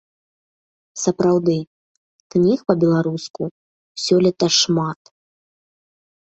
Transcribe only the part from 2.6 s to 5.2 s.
па-беларуску сёлета шмат.